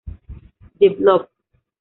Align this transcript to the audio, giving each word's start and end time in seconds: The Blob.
The 0.79 0.89
Blob. 0.95 1.29